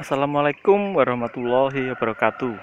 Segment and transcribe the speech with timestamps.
[0.00, 2.56] Assalamualaikum warahmatullahi wabarakatuh.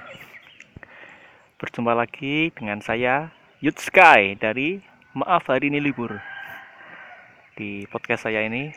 [1.62, 3.30] Berjumpa lagi dengan saya
[3.62, 4.82] Yud Sky dari
[5.14, 6.18] Maaf Hari Ini Libur.
[7.54, 8.74] Di podcast saya ini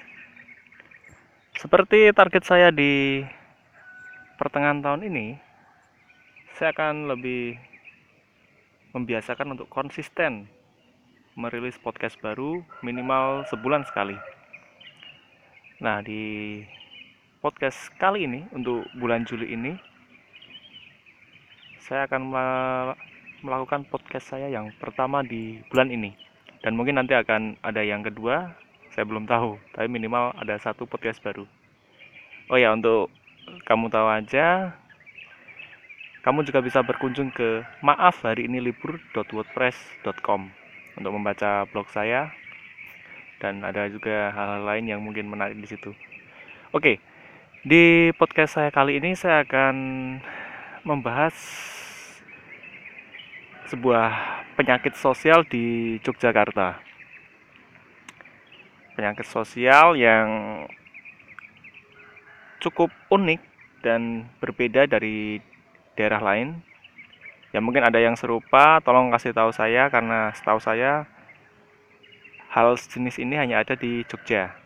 [1.56, 3.24] seperti target saya di
[4.37, 5.40] pertengahan tahun ini,
[6.61, 7.56] saya akan lebih
[8.92, 10.53] membiasakan untuk konsisten
[11.33, 14.21] merilis podcast baru minimal sebulan sekali.
[15.81, 16.61] Nah, di
[17.41, 19.72] podcast kali ini untuk bulan Juli ini
[21.80, 22.22] saya akan
[23.40, 26.12] melakukan podcast saya yang pertama di bulan ini.
[26.60, 28.52] Dan mungkin nanti akan ada yang kedua
[28.92, 29.56] saya belum tahu.
[29.72, 31.48] Tapi minimal ada satu podcast baru.
[32.52, 33.08] Oh ya untuk
[33.64, 34.76] kamu tahu aja
[36.20, 40.52] kamu juga bisa berkunjung ke maaf hari ini libur.wordpress.com
[41.00, 42.28] untuk membaca blog saya.
[43.40, 45.96] Dan ada juga hal-hal lain yang mungkin menarik di situ.
[46.76, 47.00] Oke,
[47.60, 49.77] di podcast saya kali ini saya akan
[50.80, 51.37] membahas
[53.68, 54.09] sebuah
[54.57, 56.80] penyakit sosial di Yogyakarta.
[58.96, 60.29] Penyakit sosial yang
[62.65, 63.45] cukup unik
[63.84, 65.45] dan berbeda dari
[66.01, 66.65] daerah lain.
[67.53, 71.05] Ya mungkin ada yang serupa, tolong kasih tahu saya karena setahu saya
[72.56, 74.56] hal sejenis ini hanya ada di Jogja.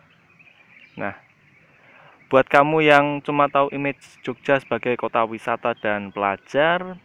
[0.95, 1.24] Nah,
[2.25, 6.97] buat kamu yang cuma tahu image Jogja sebagai kota wisata dan pelajar,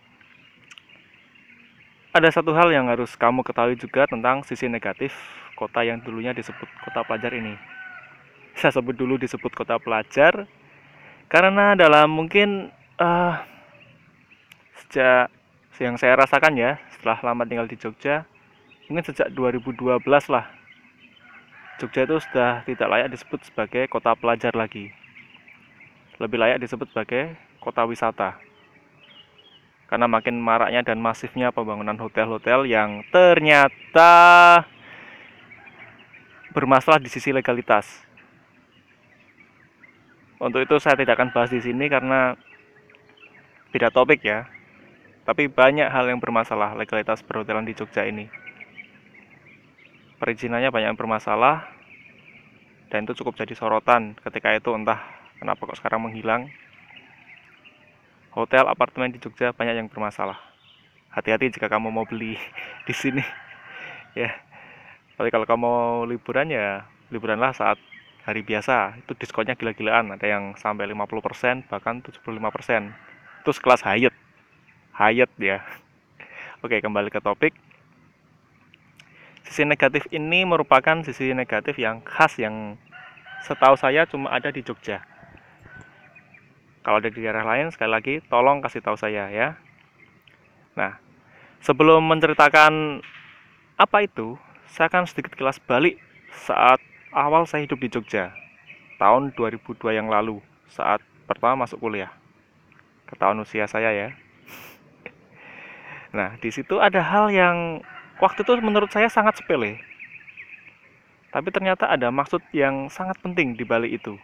[2.10, 5.12] ada satu hal yang harus kamu ketahui juga tentang sisi negatif
[5.54, 7.54] kota yang dulunya disebut kota pelajar ini.
[8.56, 10.48] Saya sebut dulu disebut kota pelajar
[11.30, 13.38] karena dalam mungkin uh,
[14.84, 15.30] sejak
[15.80, 18.28] yang saya rasakan ya setelah lama tinggal di Jogja
[18.84, 19.96] mungkin sejak 2012
[20.28, 20.44] lah
[21.80, 24.99] Jogja itu sudah tidak layak disebut sebagai kota pelajar lagi.
[26.20, 28.36] Lebih layak disebut sebagai kota wisata.
[29.88, 34.62] Karena makin maraknya dan masifnya pembangunan hotel-hotel yang ternyata
[36.54, 37.88] bermasalah di sisi legalitas.
[40.38, 42.38] Untuk itu saya tidak akan bahas di sini karena
[43.74, 44.46] tidak topik ya.
[45.26, 48.30] Tapi banyak hal yang bermasalah legalitas perhotelan di Jogja ini
[50.20, 51.64] perizinannya banyak yang bermasalah
[52.92, 55.00] dan itu cukup jadi sorotan ketika itu entah
[55.40, 56.52] kenapa kok sekarang menghilang?
[58.30, 60.38] Hotel apartemen di Jogja banyak yang bermasalah.
[61.10, 62.38] Hati-hati jika kamu mau beli
[62.86, 63.24] di sini.
[64.14, 64.30] Ya.
[65.16, 67.80] Tapi kalau kamu mau liburan ya liburanlah saat
[68.22, 69.00] hari biasa.
[69.02, 70.14] Itu diskonnya gila-gilaan.
[70.14, 72.14] Ada yang sampai 50% bahkan 75%
[73.42, 74.14] itu sekelas Hyatt.
[74.94, 75.64] Hyatt ya.
[76.62, 77.56] Oke kembali ke topik.
[79.42, 82.78] Sisi negatif ini merupakan sisi negatif yang khas yang
[83.42, 85.09] setahu saya cuma ada di Jogja
[86.90, 89.54] kalau ada di daerah lain sekali lagi tolong kasih tahu saya ya
[90.74, 90.98] nah
[91.62, 92.98] sebelum menceritakan
[93.78, 94.34] apa itu
[94.66, 96.02] saya akan sedikit kelas balik
[96.34, 96.82] saat
[97.14, 98.34] awal saya hidup di Jogja
[98.98, 100.98] tahun 2002 yang lalu saat
[101.30, 102.10] pertama masuk kuliah
[103.06, 104.08] ke tahun usia saya ya
[106.10, 107.86] nah di situ ada hal yang
[108.20, 109.80] waktu itu menurut saya sangat sepele.
[111.32, 114.20] Tapi ternyata ada maksud yang sangat penting di balik itu.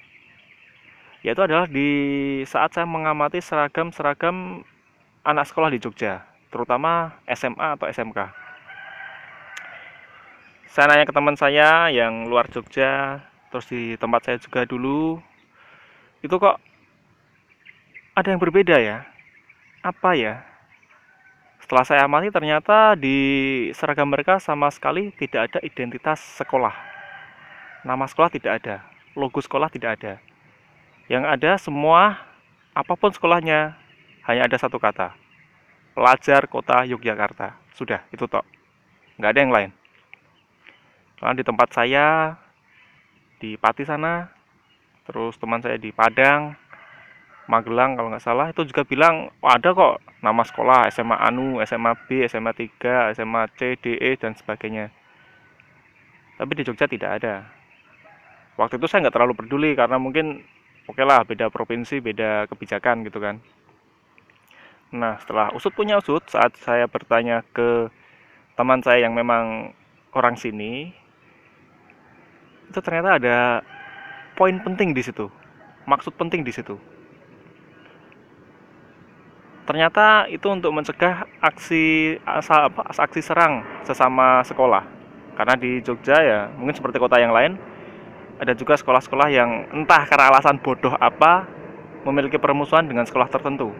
[1.27, 1.91] Yaitu adalah di
[2.47, 4.63] saat saya mengamati seragam-seragam
[5.27, 6.23] anak sekolah di Jogja,
[6.55, 8.31] terutama SMA atau SMK.
[10.71, 13.19] Saya nanya ke teman saya yang luar Jogja,
[13.51, 15.19] terus di tempat saya juga dulu,
[16.23, 16.63] itu kok
[18.15, 19.03] ada yang berbeda ya?
[19.83, 20.47] Apa ya?
[21.59, 23.19] Setelah saya amati ternyata di
[23.75, 26.79] seragam mereka sama sekali tidak ada identitas sekolah.
[27.83, 28.87] Nama sekolah tidak ada,
[29.19, 30.23] logo sekolah tidak ada.
[31.07, 32.19] Yang ada semua
[32.75, 33.79] apa pun sekolahnya
[34.27, 35.15] hanya ada satu kata.
[35.95, 37.57] Pelajar Kota Yogyakarta.
[37.73, 38.45] Sudah, itu tok.
[39.17, 39.71] Nggak ada yang lain.
[41.17, 42.37] Karena di tempat saya
[43.41, 44.29] di Pati sana,
[45.09, 46.53] terus teman saya di Padang,
[47.47, 51.95] Magelang kalau nggak salah itu juga bilang oh, ada kok nama sekolah SMA Anu, SMA
[52.11, 54.91] B, SMA 3, SMA C, D, E dan sebagainya.
[56.43, 57.47] Tapi di Jogja tidak ada.
[58.59, 60.43] Waktu itu saya nggak terlalu peduli karena mungkin
[60.87, 63.43] oke okay lah beda provinsi, beda kebijakan gitu kan.
[64.95, 67.91] Nah setelah usut punya usut saat saya bertanya ke
[68.57, 69.75] teman saya yang memang
[70.17, 70.91] orang sini
[72.67, 73.39] itu ternyata ada
[74.35, 75.31] poin penting di situ,
[75.87, 76.75] maksud penting di situ
[79.67, 84.87] ternyata itu untuk mencegah aksi asal aksi serang sesama sekolah
[85.35, 87.59] karena di Jogja ya mungkin seperti kota yang lain
[88.37, 91.49] ada juga sekolah-sekolah yang entah karena alasan bodoh apa
[92.05, 93.73] memiliki permusuhan dengan sekolah tertentu.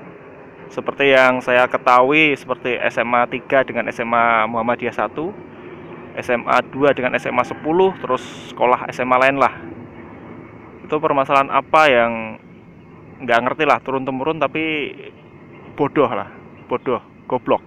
[0.67, 5.15] Seperti yang saya ketahui seperti SMA 3 dengan SMA Muhammadiyah 1,
[6.25, 9.55] SMA 2 dengan SMA 10, terus sekolah SMA lain lah.
[10.83, 12.13] Itu permasalahan apa yang
[13.23, 14.91] nggak ngerti lah turun temurun tapi
[15.79, 16.27] bodoh lah,
[16.67, 16.99] bodoh,
[17.31, 17.63] goblok.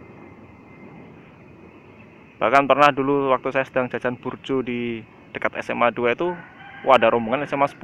[2.39, 6.35] Bahkan pernah dulu waktu saya sedang jajan burjo di dekat SMA 2 itu,
[6.87, 7.79] wah ada rombongan SMA 10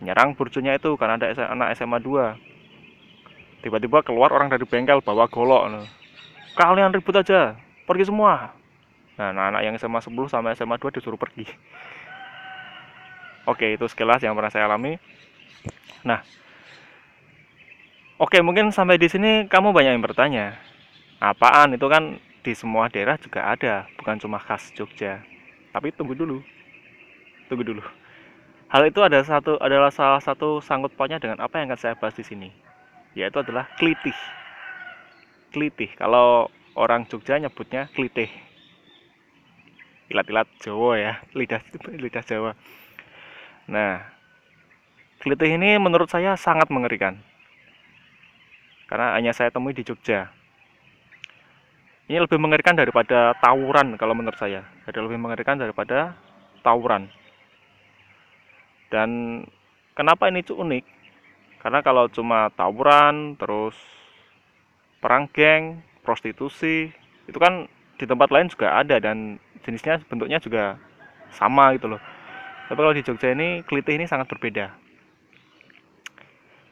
[0.00, 5.84] nyerang burjonya itu karena ada anak SMA 2 tiba-tiba keluar orang dari bengkel bawa golok
[6.56, 7.56] kalian ribut aja
[7.88, 8.52] pergi semua.
[9.18, 11.44] Nah anak-anak yang SMA 10 sama SMA 2 disuruh pergi.
[13.48, 14.96] Oke itu sekilas yang pernah saya alami.
[16.04, 16.24] Nah
[18.20, 20.56] oke mungkin sampai di sini kamu banyak yang bertanya
[21.20, 21.76] apaan?
[21.76, 25.20] Itu kan di semua daerah juga ada bukan cuma khas Jogja.
[25.70, 26.40] Tapi tunggu dulu
[27.50, 27.82] tunggu dulu
[28.70, 32.14] hal itu ada satu adalah salah satu sangkut pautnya dengan apa yang akan saya bahas
[32.14, 32.70] di sini
[33.14, 34.14] yaitu adalah klitih.
[35.50, 36.46] Klitih, kalau
[36.78, 38.30] orang Jogja nyebutnya klitih.
[40.10, 42.52] Ilat-ilat Jawa ya, lidah lidah Jawa.
[43.70, 44.02] Nah,
[45.22, 47.18] klitih ini menurut saya sangat mengerikan.
[48.90, 50.30] Karena hanya saya temui di Jogja.
[52.10, 54.66] Ini lebih mengerikan daripada tawuran kalau menurut saya.
[54.82, 56.18] Jadi lebih mengerikan daripada
[56.66, 57.06] tawuran.
[58.90, 59.42] Dan
[59.94, 60.84] kenapa ini unik?
[61.62, 63.78] Karena kalau cuma tawuran, terus
[64.98, 66.90] perang geng, prostitusi,
[67.30, 70.80] itu kan di tempat lain juga ada dan jenisnya bentuknya juga
[71.30, 72.02] sama gitu loh.
[72.66, 74.72] Tapi kalau di Jogja ini kelitih ini sangat berbeda.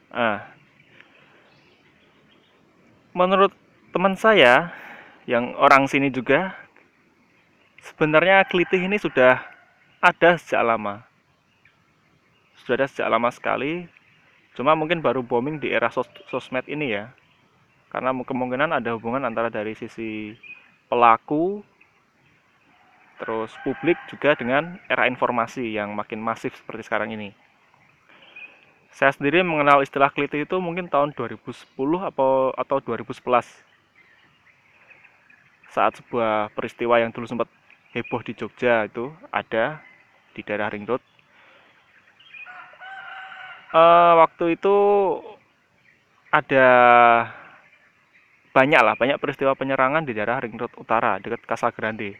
[0.09, 0.41] Nah,
[3.13, 3.53] menurut
[3.93, 4.73] teman saya
[5.29, 6.57] yang orang sini juga
[7.83, 9.43] sebenarnya kelitih ini sudah
[10.01, 11.08] ada sejak lama.
[12.69, 13.89] Sudah ada sejak lama sekali
[14.59, 17.15] Cuma mungkin baru booming di era sos sosmed ini ya.
[17.87, 20.35] Karena kemungkinan ada hubungan antara dari sisi
[20.91, 21.63] pelaku
[23.23, 27.31] terus publik juga dengan era informasi yang makin masif seperti sekarang ini.
[28.91, 31.47] Saya sendiri mengenal istilah kliti itu mungkin tahun 2010
[32.03, 33.47] atau atau 2011.
[35.71, 37.47] Saat sebuah peristiwa yang dulu sempat
[37.95, 39.79] heboh di Jogja itu ada
[40.35, 40.99] di daerah Ring Road
[43.73, 44.75] uh, waktu itu
[46.29, 46.67] ada
[48.49, 51.45] banyak lah banyak peristiwa penyerangan di daerah Ring Road Utara dekat
[51.77, 52.17] Grande.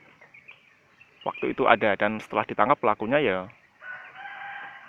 [1.26, 3.38] waktu itu ada dan setelah ditangkap pelakunya ya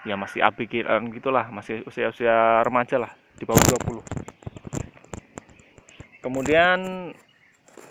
[0.07, 4.01] ya masih abigilan gitulah masih usia-usia remaja lah di bawah 20
[6.25, 7.11] kemudian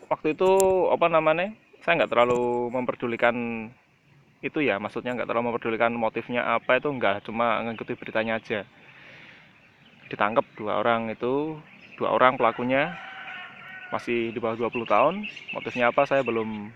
[0.09, 0.49] waktu itu
[0.89, 3.69] apa namanya saya nggak terlalu memperdulikan
[4.39, 8.63] itu ya maksudnya nggak terlalu memperdulikan motifnya apa itu enggak cuma mengikuti beritanya aja.
[10.07, 11.59] Ditangkap dua orang itu
[11.99, 12.95] dua orang pelakunya
[13.89, 15.15] masih di bawah 20 tahun.
[15.51, 16.69] Motifnya apa saya belum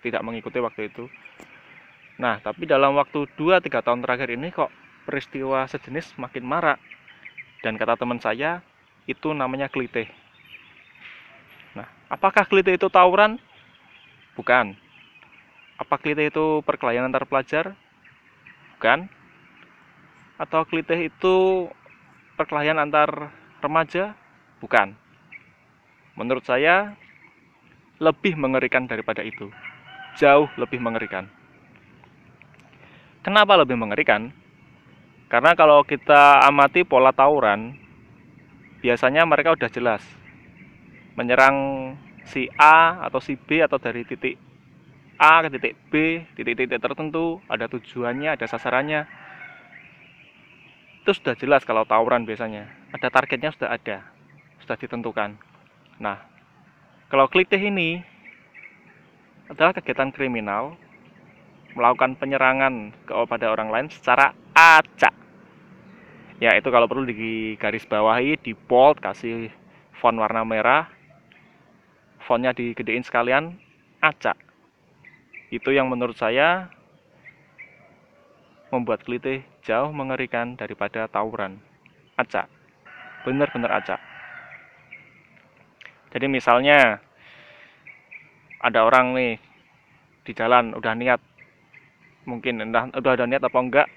[0.00, 1.06] tidak mengikuti waktu itu.
[2.18, 4.72] Nah tapi dalam waktu 2-3 tahun terakhir ini kok
[5.06, 6.82] peristiwa sejenis makin marak.
[7.62, 8.58] Dan kata teman saya
[9.06, 10.06] itu namanya klite
[11.72, 13.40] nah apakah klite itu tawuran?
[14.32, 14.76] Bukan
[15.82, 17.74] apa klitih itu perkelahian antar pelajar?
[18.78, 19.10] Bukan.
[20.38, 21.66] Atau klitih itu
[22.38, 24.14] perkelahian antar remaja?
[24.62, 24.94] Bukan.
[26.14, 26.94] Menurut saya
[27.98, 29.50] lebih mengerikan daripada itu.
[30.14, 31.26] Jauh lebih mengerikan.
[33.26, 34.30] Kenapa lebih mengerikan?
[35.26, 37.74] Karena kalau kita amati pola tawuran,
[38.84, 40.02] biasanya mereka udah jelas
[41.18, 41.56] menyerang
[42.26, 44.51] si A atau si B atau dari titik
[45.20, 49.04] A ke titik B, titik-titik tertentu, ada tujuannya, ada sasarannya.
[51.04, 52.70] Itu sudah jelas kalau tawuran biasanya.
[52.94, 54.06] Ada targetnya sudah ada,
[54.64, 55.36] sudah ditentukan.
[56.00, 56.18] Nah,
[57.12, 58.00] kalau klitih ini
[59.52, 60.74] adalah kegiatan kriminal
[61.76, 65.12] melakukan penyerangan kepada orang lain secara acak.
[66.42, 69.54] Ya, itu kalau perlu digaris bawahi, di bold, kasih
[70.02, 70.90] font warna merah,
[72.26, 73.54] fontnya digedein sekalian,
[74.02, 74.41] acak
[75.52, 76.72] itu yang menurut saya
[78.72, 81.60] membuat kelitih jauh mengerikan daripada tawuran.
[82.16, 82.48] Acak.
[83.28, 84.00] Benar-benar acak.
[86.16, 87.04] Jadi misalnya
[88.64, 89.36] ada orang nih
[90.24, 91.20] di jalan udah niat
[92.24, 93.88] mungkin entah udah ada niat apa enggak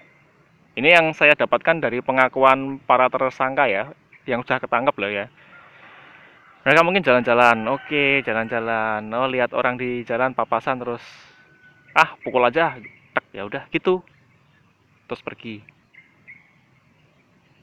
[0.74, 3.93] ini yang saya dapatkan dari pengakuan para tersangka ya
[4.25, 5.29] yang sudah ketangkep loh ya
[6.65, 11.05] mereka mungkin jalan-jalan oke jalan-jalan oh lihat orang di jalan papasan terus
[11.95, 12.75] ah pukul aja.
[13.15, 14.03] Tek ya udah gitu.
[15.07, 15.63] Terus pergi.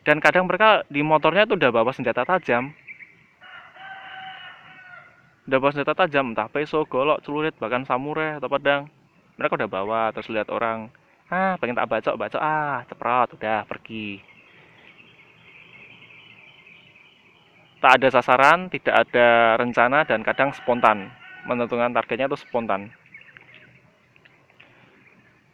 [0.03, 2.73] Dan kadang mereka di motornya tuh udah bawa senjata tajam.
[5.47, 8.89] Udah bawa senjata tajam entah peso golok celurit bahkan samurai atau pedang.
[9.37, 10.91] Mereka udah bawa terus lihat orang.
[11.31, 14.19] Ah pengen tak baca baca ah ceprot udah pergi.
[17.83, 21.11] Tak ada sasaran tidak ada rencana dan kadang spontan.
[21.43, 22.95] Menentukan targetnya itu spontan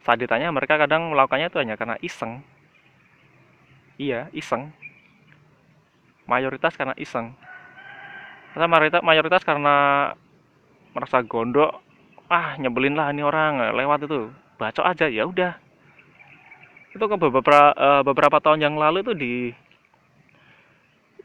[0.03, 2.39] saat ditanya mereka kadang melakukannya itu hanya karena iseng.
[3.99, 4.71] Iya iseng.
[6.23, 7.35] Mayoritas karena iseng.
[8.55, 8.67] Karena
[9.03, 9.75] mayoritas karena
[10.95, 11.83] merasa gondok
[12.29, 15.11] ah nyebelin lah ini orang lewat itu bacok aja.
[15.11, 15.59] Ya udah.
[16.95, 19.33] Itu ke beberapa uh, beberapa tahun yang lalu itu di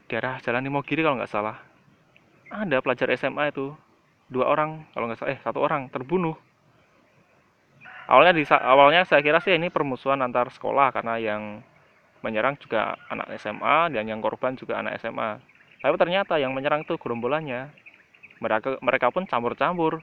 [0.05, 1.57] daerah Jalan Imogiri kalau nggak salah.
[2.51, 3.73] Ada pelajar SMA itu
[4.29, 6.37] dua orang kalau nggak salah eh satu orang terbunuh
[8.05, 11.61] awalnya di awalnya saya kira sih ini permusuhan antar sekolah karena yang
[12.21, 16.97] menyerang juga anak SMA dan yang korban juga anak SMA tapi ternyata yang menyerang itu
[16.97, 17.69] gerombolannya.
[18.41, 20.01] Mereka mereka pun campur-campur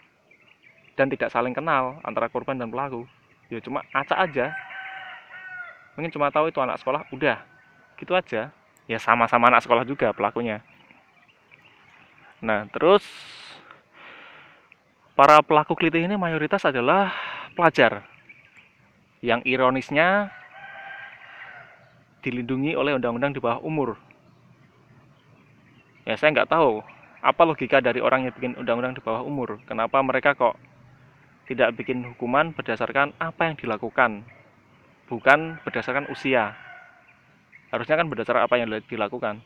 [0.95, 3.03] dan tidak saling kenal antara korban dan pelaku.
[3.51, 4.55] Ya cuma acak aja.
[5.99, 7.43] Mungkin cuma tahu itu anak sekolah udah
[7.99, 8.55] gitu aja.
[8.87, 10.63] Ya sama-sama anak sekolah juga pelakunya.
[12.39, 13.03] Nah terus
[15.19, 17.11] para pelaku kelitih ini mayoritas adalah
[17.53, 18.03] pelajar
[19.23, 20.33] yang ironisnya
[22.23, 23.99] dilindungi oleh undang-undang di bawah umur.
[26.03, 26.83] Ya saya nggak tahu
[27.23, 29.63] apa logika dari orang yang bikin undang-undang di bawah umur.
[29.67, 30.59] Kenapa mereka kok
[31.47, 34.27] tidak bikin hukuman berdasarkan apa yang dilakukan
[35.07, 36.59] bukan berdasarkan usia?
[37.71, 39.39] Harusnya kan berdasarkan apa yang dilakukan.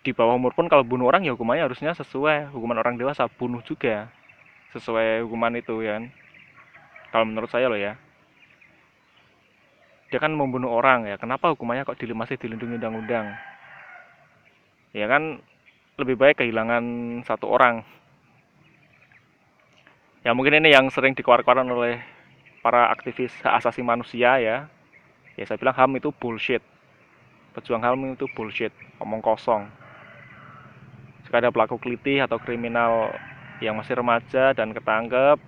[0.00, 2.54] Di bawah umur pun kalau bunuh orang ya hukumannya harusnya sesuai.
[2.54, 4.08] Hukuman orang dewasa bunuh juga
[4.70, 6.14] sesuai hukuman itu ya kan
[7.10, 7.98] kalau menurut saya loh ya.
[10.10, 11.18] Dia kan membunuh orang ya.
[11.18, 13.34] Kenapa hukumannya kok masih dilindungi undang-undang?
[14.90, 15.38] Ya kan
[15.98, 16.82] lebih baik kehilangan
[17.26, 17.86] satu orang.
[20.26, 22.02] Ya mungkin ini yang sering dikeluarkan oleh
[22.60, 24.66] para aktivis hak asasi manusia ya.
[25.38, 26.62] Ya saya bilang HAM itu bullshit.
[27.54, 28.74] Pejuang HAM itu bullshit.
[28.98, 29.70] Omong kosong.
[31.24, 33.14] Jika ada pelaku kelitih atau kriminal
[33.62, 35.38] yang masih remaja dan ketangkep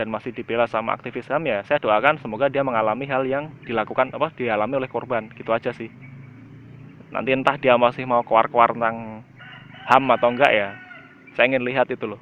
[0.00, 4.08] dan masih dibela sama aktivis HAM ya saya doakan semoga dia mengalami hal yang dilakukan
[4.16, 5.28] apa dialami oleh korban.
[5.36, 5.92] Gitu aja sih.
[7.12, 9.20] Nanti entah dia masih mau keluar-keluar tentang
[9.92, 10.68] HAM atau enggak ya
[11.36, 12.16] saya ingin lihat itu loh.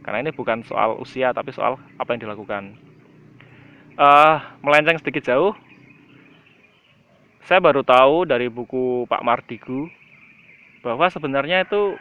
[0.00, 2.80] Karena ini bukan soal usia tapi soal apa yang dilakukan.
[4.00, 5.52] Uh, melenceng sedikit jauh.
[7.44, 9.92] Saya baru tahu dari buku Pak Mardigu
[10.80, 12.00] bahwa sebenarnya itu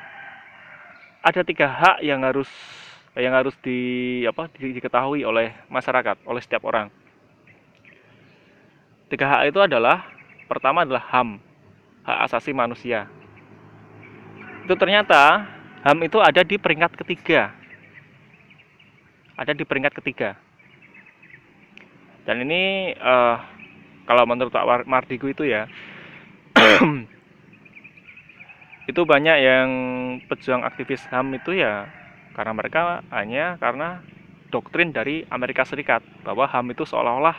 [1.20, 2.50] ada tiga hak yang harus
[3.20, 6.88] yang harus di apa di, diketahui oleh masyarakat oleh setiap orang.
[9.12, 10.08] Tiga hak itu adalah
[10.48, 11.44] pertama adalah HAM
[12.08, 13.12] hak asasi manusia.
[14.64, 15.44] Itu ternyata
[15.84, 17.52] HAM itu ada di peringkat ketiga.
[19.36, 20.40] Ada di peringkat ketiga.
[22.24, 23.36] Dan ini uh,
[24.08, 25.68] kalau menurut Pak Mardigu itu ya
[28.92, 29.70] itu banyak yang
[30.32, 31.92] pejuang aktivis HAM itu ya
[32.32, 34.00] karena mereka hanya karena
[34.52, 37.36] doktrin dari Amerika Serikat bahwa HAM itu seolah-olah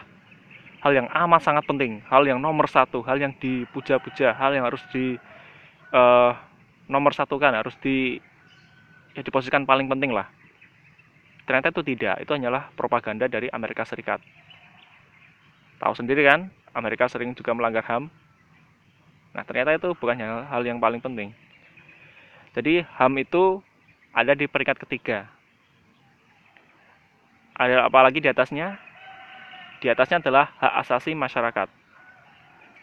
[0.82, 4.82] hal yang amat sangat penting, hal yang nomor satu, hal yang dipuja-puja, hal yang harus
[4.90, 5.14] di
[5.94, 6.34] uh,
[6.90, 8.18] nomor satu kan, harus di
[9.14, 10.26] ya diposisikan paling penting lah.
[11.46, 14.18] Ternyata itu tidak, itu hanyalah propaganda dari Amerika Serikat.
[15.78, 18.10] Tahu sendiri kan, Amerika sering juga melanggar HAM.
[19.32, 21.30] Nah, ternyata itu bukan hal yang paling penting.
[22.52, 23.62] Jadi HAM itu
[24.12, 25.24] ada di peringkat ketiga.
[27.56, 28.76] Ada apa lagi di atasnya?
[29.80, 31.68] Di atasnya adalah hak asasi masyarakat.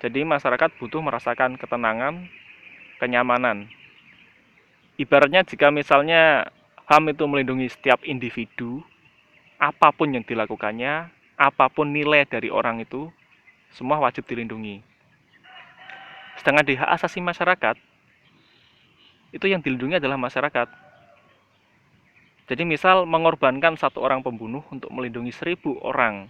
[0.01, 2.25] Jadi masyarakat butuh merasakan ketenangan,
[2.97, 3.69] kenyamanan.
[4.99, 6.51] Ibaratnya jika misalnya
[6.89, 8.83] HAM itu melindungi setiap individu,
[9.61, 11.07] apa pun yang dilakukannya,
[11.39, 13.07] apa pun nilai dari orang itu,
[13.71, 14.81] semua wajib dilindungi.
[16.39, 17.75] Sedangkan di hak asasi masyarakat,
[19.29, 20.88] itu yang dilindungi adalah masyarakat.
[22.49, 26.25] Jadi misal mengorbankan satu orang pembunuh untuk melindungi seribu orang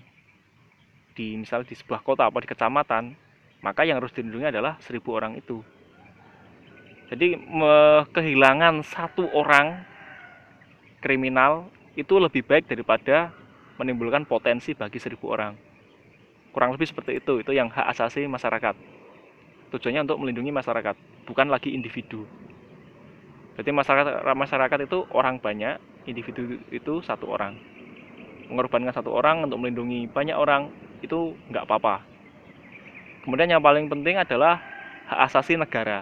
[1.16, 3.16] di misal di sebuah kota atau di kecamatan,
[3.64, 5.64] maka yang harus dilindungi adalah seribu orang itu.
[7.08, 7.40] Jadi
[8.12, 9.80] kehilangan satu orang
[11.00, 13.32] kriminal itu lebih baik daripada
[13.80, 15.56] menimbulkan potensi bagi seribu orang.
[16.52, 18.76] Kurang lebih seperti itu, itu yang hak asasi masyarakat.
[19.72, 22.28] Tujuannya untuk melindungi masyarakat, bukan lagi individu.
[23.56, 27.56] Jadi masyarakat masyarakat itu orang banyak, individu itu satu orang.
[28.50, 30.74] Mengorbankan satu orang untuk melindungi banyak orang
[31.06, 32.04] itu nggak apa-apa.
[33.20, 34.58] kemudian yang paling penting adalah
[35.06, 36.02] hak asasi negara.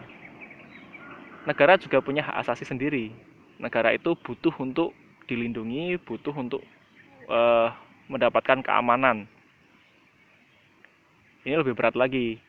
[1.43, 3.11] Negara juga punya hak asasi sendiri.
[3.59, 4.95] Negara itu butuh untuk
[5.27, 6.63] dilindungi butuh untuk
[7.27, 7.69] uh,
[8.07, 9.27] mendapatkan keamanan.
[11.43, 12.39] Ini lebih berat lagi.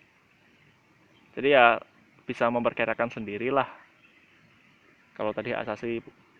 [1.35, 1.83] Jadi ya
[2.27, 3.67] bisa memperkirakan sendirilah.
[5.19, 5.99] Kalau tadi asasi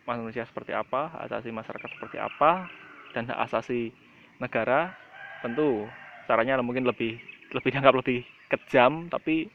[0.09, 2.65] manusia seperti apa hak asasi masyarakat seperti apa
[3.13, 3.93] dan hak asasi
[4.41, 4.97] negara
[5.45, 5.85] tentu
[6.25, 7.21] caranya mungkin lebih
[7.53, 9.53] lebih dianggap lebih kejam tapi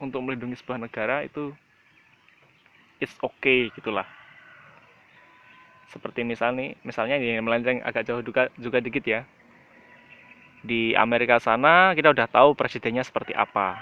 [0.00, 1.52] untuk melindungi sebuah negara itu
[2.98, 4.08] it's okay gitulah.
[5.92, 9.22] Seperti misalnya misalnya ini melenceng agak jauh juga juga dikit ya.
[10.64, 13.78] Di Amerika sana kita udah tahu presidennya seperti apa.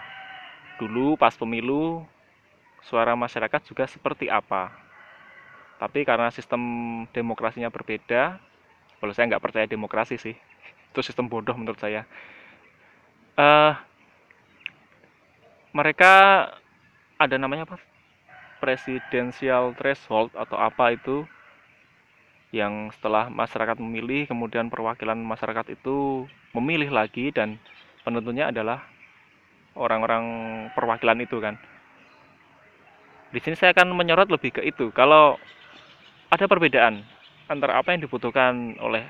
[0.82, 2.02] Dulu pas pemilu
[2.82, 4.81] suara masyarakat juga seperti apa
[5.82, 6.62] tapi karena sistem
[7.10, 8.38] demokrasinya berbeda
[9.02, 10.38] kalau saya nggak percaya demokrasi sih?
[10.94, 12.06] Itu sistem bodoh menurut saya.
[13.34, 13.74] Uh,
[15.74, 16.46] mereka
[17.18, 17.82] ada namanya apa?
[18.62, 21.26] Presidensial threshold atau apa itu
[22.54, 27.58] yang setelah masyarakat memilih kemudian perwakilan masyarakat itu memilih lagi dan
[28.06, 28.86] penentunya adalah
[29.74, 30.22] orang-orang
[30.78, 31.58] perwakilan itu kan.
[33.34, 34.94] Di sini saya akan menyorot lebih ke itu.
[34.94, 35.42] Kalau
[36.32, 37.04] ada perbedaan
[37.44, 39.04] antara apa yang dibutuhkan oleh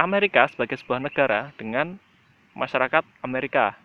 [0.00, 2.00] Amerika sebagai sebuah negara dengan
[2.56, 3.76] masyarakat Amerika.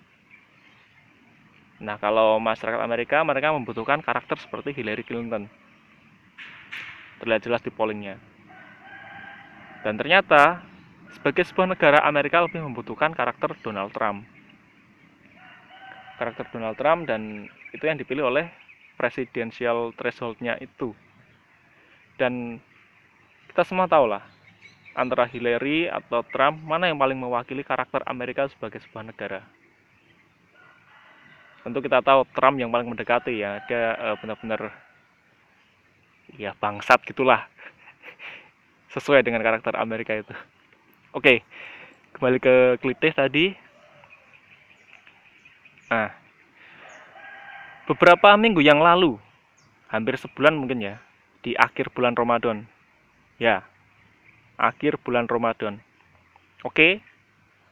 [1.83, 5.51] Nah, kalau masyarakat Amerika, mereka membutuhkan karakter seperti Hillary Clinton.
[7.19, 8.15] Terlihat jelas di pollingnya.
[9.83, 10.63] Dan ternyata,
[11.11, 14.23] sebagai sebuah negara, Amerika lebih membutuhkan karakter Donald Trump.
[16.17, 18.49] Karakter Donald Trump dan itu yang dipilih oleh
[18.97, 20.97] presidential threshold-nya itu.
[22.17, 22.57] Dan
[23.57, 24.21] kita semua tahu lah,
[24.93, 29.41] antara Hillary atau Trump mana yang paling mewakili karakter Amerika sebagai sebuah negara?
[31.65, 34.69] Tentu kita tahu Trump yang paling mendekati ya dia uh, benar-benar
[36.37, 37.49] ya bangsat gitulah.
[38.93, 40.37] Sesuai dengan karakter Amerika itu.
[41.17, 41.41] Oke
[42.13, 43.57] kembali ke klitih tadi.
[45.89, 46.13] Nah
[47.89, 49.17] beberapa minggu yang lalu
[49.89, 51.01] hampir sebulan mungkin ya
[51.41, 52.76] di akhir bulan Ramadan
[53.37, 53.65] ya
[54.57, 55.79] akhir bulan Ramadan.
[56.65, 57.05] Oke,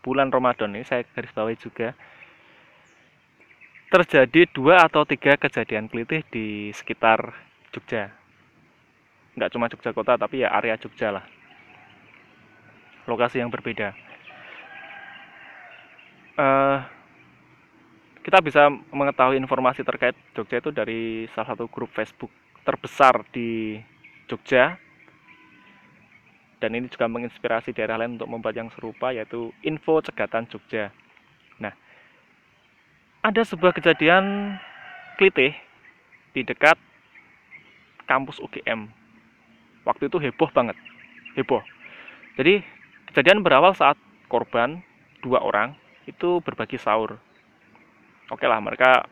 [0.06, 1.98] bulan Ramadan ini saya garis bawahi juga
[3.90, 7.34] terjadi dua atau tiga kejadian kelitih di sekitar
[7.74, 8.14] Jogja.
[9.34, 11.26] Nggak cuma Jogja kota, tapi ya area Jogja lah.
[13.10, 13.94] Lokasi yang berbeda.
[16.36, 16.84] Uh,
[18.26, 22.34] kita bisa mengetahui informasi terkait Jogja itu dari salah satu grup Facebook
[22.66, 23.78] terbesar di
[24.26, 24.82] Jogja
[26.66, 30.90] dan ini juga menginspirasi daerah lain untuk membuat yang serupa yaitu Info Cegatan Jogja.
[31.62, 31.78] Nah,
[33.22, 34.58] ada sebuah kejadian
[35.22, 35.54] klitih
[36.34, 36.74] di dekat
[38.10, 38.90] kampus UGM.
[39.86, 40.74] Waktu itu heboh banget,
[41.38, 41.62] heboh.
[42.34, 42.66] Jadi
[43.14, 43.94] kejadian berawal saat
[44.26, 44.82] korban
[45.22, 45.78] dua orang
[46.10, 47.22] itu berbagi sahur.
[48.34, 49.06] Oke lah, mereka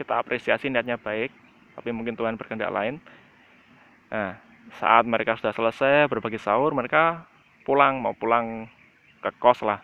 [0.00, 1.28] kita apresiasi niatnya baik,
[1.76, 2.96] tapi mungkin Tuhan berkehendak lain.
[4.08, 4.40] Nah,
[4.80, 7.28] saat mereka sudah selesai berbagi sahur mereka
[7.64, 8.68] pulang mau pulang
[9.20, 9.80] ke kos lah.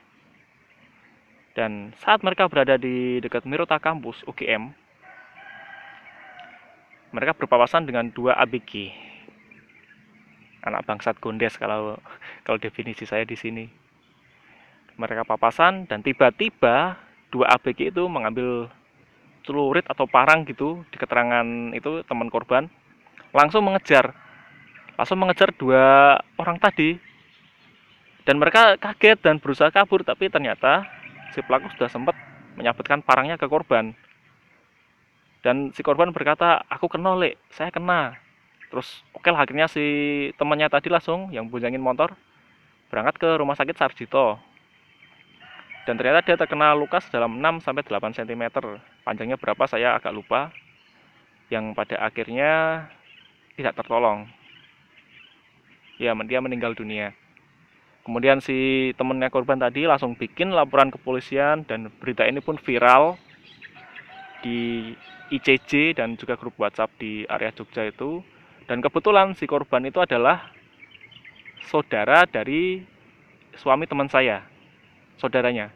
[1.56, 4.72] Dan saat mereka berada di dekat Mirota kampus UGM
[7.10, 8.94] mereka berpapasan dengan dua ABG
[10.62, 11.96] anak bangsat gondes kalau
[12.44, 13.66] kalau definisi saya di sini.
[15.00, 17.00] Mereka papasan dan tiba-tiba
[17.32, 18.68] dua ABG itu mengambil
[19.40, 22.68] celurit atau parang gitu di keterangan itu teman korban
[23.32, 24.12] langsung mengejar
[24.98, 26.96] langsung mengejar dua orang tadi.
[28.24, 30.86] Dan mereka kaget dan berusaha kabur tapi ternyata
[31.34, 32.14] si pelaku sudah sempat
[32.54, 33.96] menyabetkan parangnya ke korban.
[35.40, 37.40] Dan si korban berkata aku kena lek.
[37.50, 38.20] Saya kena.
[38.70, 39.84] Terus oke lah akhirnya si
[40.36, 42.14] temannya tadi langsung yang bunjangin motor
[42.92, 44.38] berangkat ke rumah sakit Sarjito.
[45.88, 48.42] Dan ternyata dia terkena luka dalam 6 sampai 8 cm
[49.02, 50.52] panjangnya berapa saya agak lupa.
[51.50, 52.52] Yang pada akhirnya
[53.58, 54.30] tidak tertolong
[56.00, 57.12] ya dia meninggal dunia.
[58.00, 63.20] Kemudian si temennya korban tadi langsung bikin laporan ke polisian dan berita ini pun viral
[64.40, 64.90] di
[65.28, 68.24] ICJ dan juga grup WhatsApp di area Jogja itu.
[68.64, 70.48] Dan kebetulan si korban itu adalah
[71.68, 72.80] saudara dari
[73.60, 74.40] suami teman saya
[75.20, 75.68] saudaranya.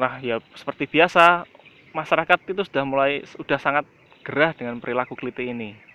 [0.00, 1.44] Nah ya seperti biasa
[1.92, 3.84] masyarakat itu sudah mulai sudah sangat
[4.24, 5.87] gerah dengan perilaku keliti ini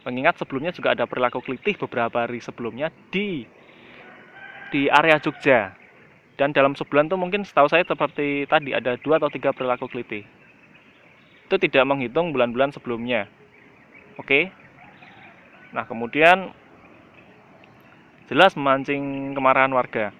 [0.00, 3.44] Mengingat sebelumnya juga ada perilaku kelitih beberapa hari sebelumnya di
[4.72, 5.76] di area Jogja.
[6.40, 10.24] Dan dalam sebulan tuh mungkin setahu saya seperti tadi ada dua atau tiga perilaku kelitih.
[11.44, 13.28] Itu tidak menghitung bulan-bulan sebelumnya.
[14.16, 14.48] Oke?
[15.76, 16.56] Nah kemudian
[18.32, 20.16] jelas memancing kemarahan warga.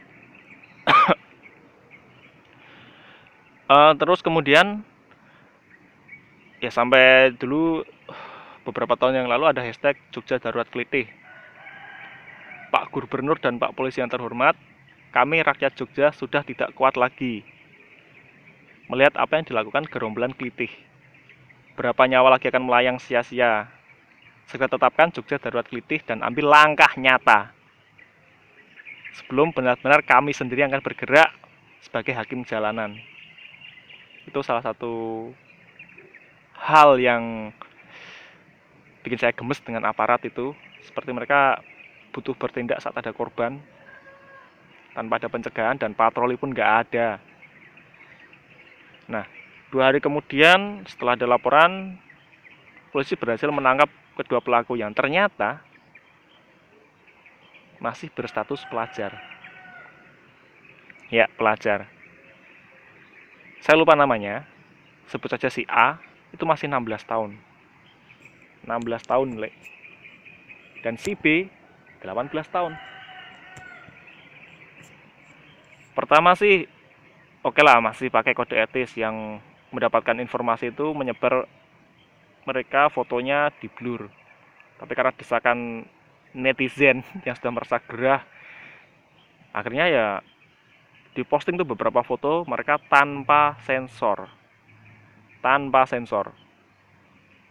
[3.70, 4.84] Uh, terus kemudian
[6.60, 7.86] ya sampai dulu
[8.64, 11.08] beberapa tahun yang lalu ada hashtag Jogja Darurat Kelitih
[12.70, 14.54] Pak Gubernur dan Pak Polisi yang terhormat,
[15.10, 17.42] kami rakyat Jogja sudah tidak kuat lagi
[18.86, 20.70] melihat apa yang dilakukan gerombolan kelitih.
[21.78, 23.70] Berapa nyawa lagi akan melayang sia-sia.
[24.50, 27.54] Segera tetapkan Jogja darurat kelitih dan ambil langkah nyata.
[29.14, 31.30] Sebelum benar-benar kami sendiri akan bergerak
[31.82, 32.98] sebagai hakim jalanan.
[34.26, 35.30] Itu salah satu
[36.58, 37.54] hal yang
[39.04, 40.52] bikin saya gemes dengan aparat itu.
[40.84, 41.60] Seperti mereka
[42.10, 43.60] butuh bertindak saat ada korban
[44.92, 47.22] tanpa ada pencegahan dan patroli pun nggak ada.
[49.06, 49.24] Nah,
[49.70, 51.98] dua hari kemudian setelah ada laporan,
[52.90, 55.62] polisi berhasil menangkap kedua pelaku yang ternyata
[57.80, 59.16] masih berstatus pelajar.
[61.10, 61.90] Ya, pelajar.
[63.64, 64.46] Saya lupa namanya,
[65.10, 65.98] sebut saja si A,
[66.30, 67.34] itu masih 16 tahun.
[68.64, 69.50] 16 tahun, Le.
[70.80, 71.48] Dan si B
[72.00, 72.72] 18 tahun.
[75.92, 76.64] Pertama sih
[77.44, 81.44] oke okay lah masih pakai kode etis yang mendapatkan informasi itu menyebar
[82.48, 84.08] mereka fotonya di blur.
[84.80, 85.84] Tapi karena desakan
[86.32, 88.22] netizen yang sudah merasa gerah
[89.50, 90.06] akhirnya ya
[91.14, 94.30] diposting tuh beberapa foto mereka tanpa sensor
[95.42, 96.30] tanpa sensor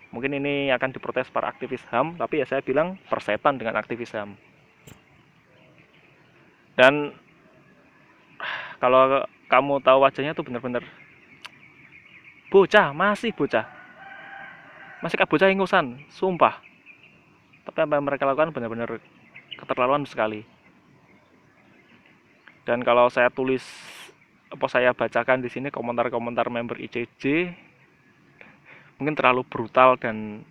[0.10, 4.34] mungkin ini akan diprotes para aktivis HAM tapi ya saya bilang persetan dengan aktivis HAM
[6.80, 7.14] dan
[8.80, 10.86] kalau kamu tahu wajahnya tuh bener-bener
[12.50, 13.66] bocah masih bocah.
[15.00, 16.60] Masih kak bocah ingusan sumpah.
[17.64, 19.00] Tapi apa yang mereka lakukan benar-benar
[19.56, 20.44] keterlaluan sekali.
[22.66, 23.64] Dan kalau saya tulis
[24.50, 27.54] apa saya bacakan di sini komentar-komentar member ICJ
[29.00, 30.44] mungkin terlalu brutal dan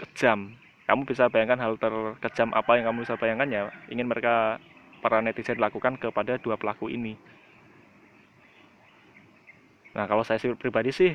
[0.00, 0.56] kejam.
[0.84, 4.60] Kamu bisa bayangkan hal terkejam apa yang kamu bisa bayangkan ya ingin mereka
[5.04, 7.16] para netizen lakukan kepada dua pelaku ini.
[9.94, 11.12] Nah kalau saya pribadi sih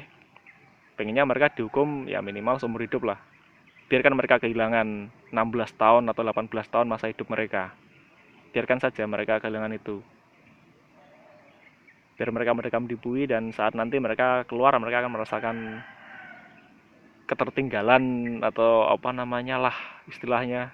[0.95, 3.19] pengennya mereka dihukum ya minimal seumur hidup lah.
[3.89, 7.73] Biarkan mereka kehilangan 16 tahun atau 18 tahun masa hidup mereka.
[8.53, 10.05] Biarkan saja mereka kehilangan itu.
[12.13, 15.55] Biar mereka mereka dibui dan saat nanti mereka keluar mereka akan merasakan
[17.29, 18.03] ketertinggalan
[18.41, 19.77] atau apa namanya lah
[20.09, 20.73] istilahnya.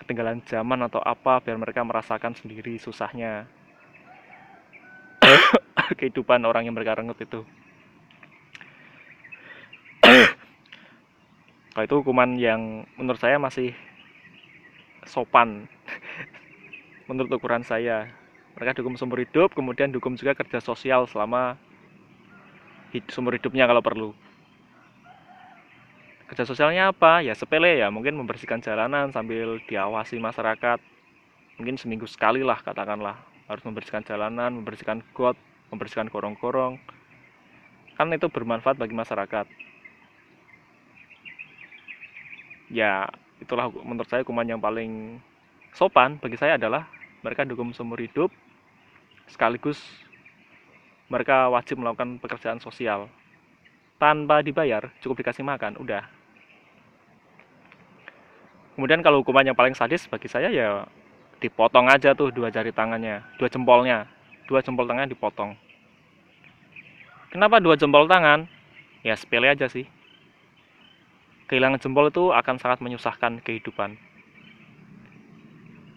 [0.00, 3.44] Ketinggalan zaman atau apa biar mereka merasakan sendiri susahnya.
[6.00, 7.44] Kehidupan orang yang mereka rengut itu.
[11.76, 13.76] Kalau itu hukuman yang menurut saya masih
[15.04, 15.68] sopan.
[17.12, 18.08] Menurut ukuran saya.
[18.56, 21.60] Mereka dihukum seumur hidup kemudian dihukum juga kerja sosial selama
[22.94, 24.14] hid sumber hidupnya kalau perlu
[26.34, 27.22] kerja sosialnya apa?
[27.22, 30.82] Ya sepele ya mungkin membersihkan jalanan sambil diawasi masyarakat.
[31.62, 33.22] Mungkin seminggu sekali lah katakanlah.
[33.46, 35.38] Harus membersihkan jalanan membersihkan got
[35.70, 36.82] membersihkan gorong-gorong.
[37.94, 39.46] Kan itu bermanfaat bagi masyarakat.
[42.74, 43.06] Ya
[43.38, 45.22] itulah menurut saya hukuman yang paling
[45.70, 46.90] sopan bagi saya adalah
[47.22, 48.34] mereka dihukum seumur hidup
[49.30, 49.78] sekaligus
[51.06, 53.06] mereka wajib melakukan pekerjaan sosial.
[54.02, 56.23] Tanpa dibayar cukup dikasih makan udah
[58.74, 60.86] kemudian kalau hukuman yang paling sadis bagi saya ya
[61.38, 64.06] dipotong aja tuh dua jari tangannya dua jempolnya.
[64.44, 65.56] Dua jempol tangan dipotong.
[67.32, 68.44] Kenapa dua jempol tangan?
[69.00, 69.88] Ya sepele aja sih.
[71.48, 73.96] Kehilangan jempol itu akan sangat menyusahkan kehidupan.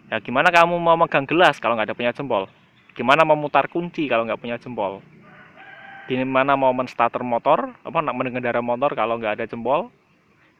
[0.08, 2.48] Ya gimana kamu mau megang gelas kalau nggak ada punya jempol?
[2.96, 5.04] Gimana memutar kunci kalau nggak punya jempol?
[6.08, 7.76] Gimana mau menstarter motor?
[7.84, 9.92] Apa mengendara motor kalau nggak ada jempol?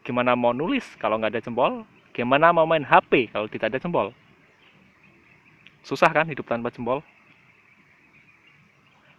[0.04, 4.10] Gimana mau nulis kalau nggak ada jempol Gimana mau main HP kalau tidak ada jempol?
[5.86, 7.06] Susah kan hidup tanpa jempol?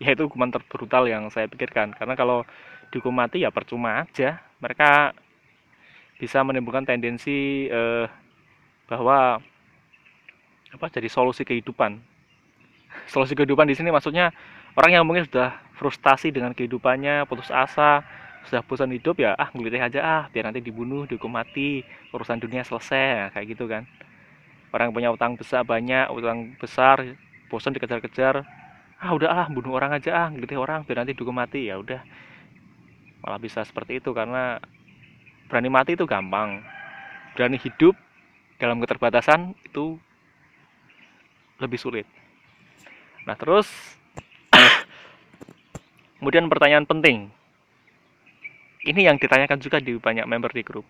[0.02, 1.90] Ya itu hukuman terbrutal yang saya pikirkan.
[1.90, 2.46] Karena kalau
[2.94, 4.38] dihukum mati ya percuma aja.
[4.62, 5.10] Mereka
[6.22, 8.06] bisa menimbulkan tendensi eh,
[8.86, 9.42] bahwa
[10.70, 11.98] apa jadi solusi kehidupan.
[13.12, 14.30] Solusi kehidupan di sini maksudnya
[14.78, 18.06] orang yang mungkin sudah frustasi dengan kehidupannya, putus asa,
[18.48, 21.84] sudah bosan hidup ya ah ngulitih aja ah biar nanti dibunuh dihukum mati
[22.16, 23.28] urusan dunia selesai.
[23.28, 23.84] Nah, kayak gitu kan.
[24.72, 27.12] Orang punya utang besar banyak utang besar
[27.52, 28.48] bosan dikejar-kejar.
[28.98, 31.68] Ah udahlah bunuh orang aja ah gitu orang biar nanti dihukum mati.
[31.68, 32.00] Ya udah.
[33.20, 34.56] Malah bisa seperti itu karena
[35.52, 36.64] berani mati itu gampang.
[37.36, 37.92] Berani hidup
[38.56, 40.00] dalam keterbatasan itu
[41.60, 42.08] lebih sulit.
[43.28, 43.68] Nah terus
[46.16, 47.37] kemudian pertanyaan penting
[48.88, 50.88] ini yang ditanyakan juga di banyak member di grup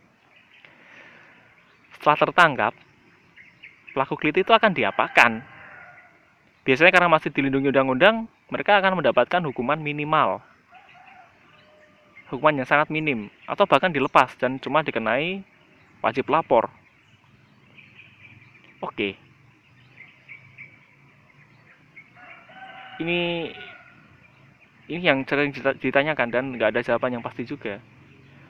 [1.98, 2.72] setelah tertangkap
[3.90, 5.42] pelaku keliti itu akan diapakan
[6.62, 10.38] biasanya karena masih dilindungi undang-undang mereka akan mendapatkan hukuman minimal
[12.28, 15.40] hukuman yang sangat minim atau bahkan dilepas dan cuma dikenai
[16.04, 16.68] wajib lapor.
[18.78, 19.18] Oke.
[22.98, 23.50] Ini
[24.88, 27.79] ini yang sering ditanyakan dan nggak ada jawaban yang pasti juga.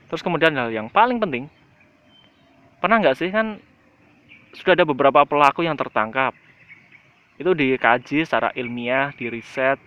[0.09, 1.51] Terus kemudian hal yang paling penting,
[2.79, 3.59] pernah nggak sih kan
[4.55, 6.33] sudah ada beberapa pelaku yang tertangkap.
[7.39, 9.79] Itu dikaji secara ilmiah, di riset,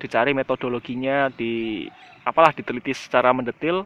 [0.00, 1.86] dicari metodologinya, di
[2.24, 3.84] apalah diteliti secara mendetil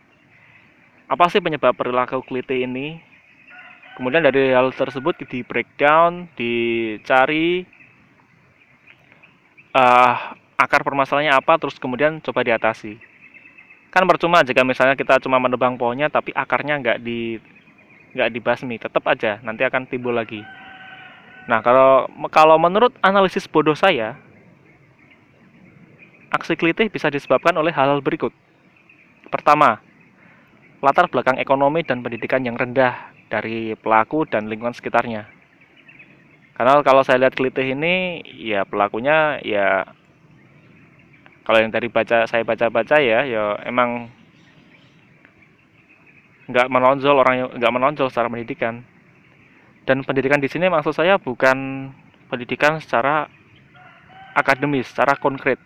[1.04, 2.98] apa sih penyebab perilaku keliti ini
[3.94, 7.62] kemudian dari hal tersebut di breakdown dicari
[9.76, 10.16] uh,
[10.54, 12.98] akar permasalahannya apa terus kemudian coba diatasi
[13.90, 17.38] kan percuma jika misalnya kita cuma menebang pohonnya tapi akarnya nggak di
[18.14, 20.42] nggak dibasmi tetap aja nanti akan timbul lagi
[21.46, 24.18] nah kalau kalau menurut analisis bodoh saya
[26.34, 28.34] Aksi kelitih bisa disebabkan oleh hal-hal berikut.
[29.30, 29.78] Pertama,
[30.82, 35.30] latar belakang ekonomi dan pendidikan yang rendah dari pelaku dan lingkungan sekitarnya.
[36.58, 39.86] Karena kalau saya lihat kelitih ini, ya pelakunya ya
[41.44, 44.08] kalau yang dari baca saya baca-baca ya, ya emang
[46.48, 48.84] nggak menonjol orang nggak menonjol secara pendidikan.
[49.84, 51.92] Dan pendidikan di sini maksud saya bukan
[52.32, 53.28] pendidikan secara
[54.32, 55.60] akademis, secara konkret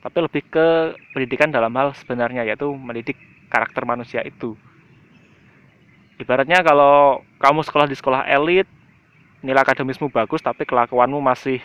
[0.00, 3.20] tapi lebih ke pendidikan dalam hal sebenarnya yaitu mendidik
[3.52, 4.56] karakter manusia itu
[6.16, 8.64] ibaratnya kalau kamu sekolah di sekolah elit
[9.44, 11.60] nilai akademismu bagus tapi kelakuanmu masih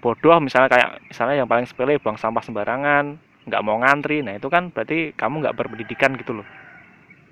[0.00, 4.46] bodoh misalnya kayak misalnya yang paling sepele buang sampah sembarangan nggak mau ngantri nah itu
[4.50, 6.46] kan berarti kamu nggak berpendidikan gitu loh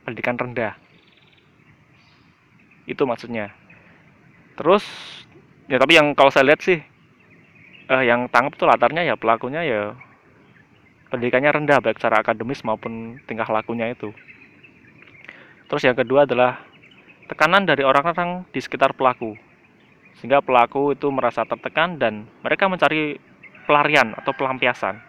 [0.07, 0.74] pendidikan rendah
[2.85, 3.53] itu maksudnya
[4.55, 4.85] terus
[5.66, 6.79] ya tapi yang kalau saya lihat sih
[7.88, 9.83] eh, yang tangkap tuh latarnya ya pelakunya ya
[11.14, 14.11] pendidikannya rendah baik secara akademis maupun tingkah lakunya itu.
[15.70, 16.59] Terus yang kedua adalah
[17.31, 19.38] tekanan dari orang-orang di sekitar pelaku.
[20.18, 23.18] Sehingga pelaku itu merasa tertekan dan mereka mencari
[23.66, 25.00] pelarian atau pelampiasan.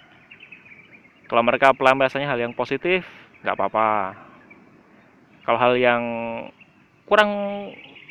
[1.25, 3.05] Kalau mereka pelampiasannya hal yang positif,
[3.41, 4.17] nggak apa-apa.
[5.45, 6.03] Kalau hal yang
[7.05, 7.31] kurang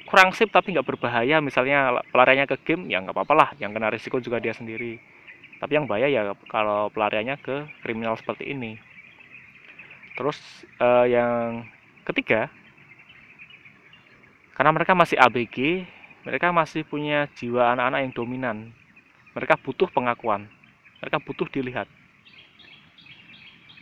[0.06, 3.90] kurang sip tapi nggak berbahaya misalnya pelariannya ke game ya nggak apa-apa lah yang kena
[3.90, 5.02] risiko juga dia sendiri
[5.58, 8.78] tapi yang bahaya ya kalau pelariannya ke kriminal seperti ini
[10.14, 10.38] terus
[10.78, 11.66] uh, yang
[12.06, 12.46] ketiga
[14.54, 15.82] karena mereka masih ABG
[16.24, 18.56] mereka masih punya jiwa anak-anak yang dominan
[19.36, 20.48] mereka butuh pengakuan
[21.04, 21.86] mereka butuh dilihat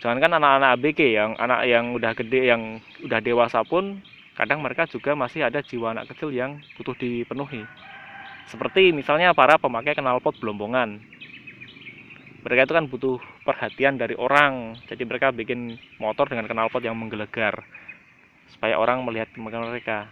[0.03, 4.03] jangankan anak-anak ABG yang anak yang udah gede yang udah dewasa pun
[4.33, 7.63] kadang mereka juga masih ada jiwa anak kecil yang butuh dipenuhi.
[8.49, 11.01] Seperti misalnya para pemakai knalpot belombongan.
[12.43, 17.63] Mereka itu kan butuh perhatian dari orang, jadi mereka bikin motor dengan knalpot yang menggelegar
[18.51, 20.11] supaya orang melihat mereka.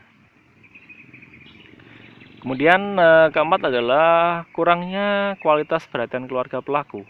[2.41, 7.05] Kemudian eh, keempat adalah kurangnya kualitas perhatian keluarga pelaku.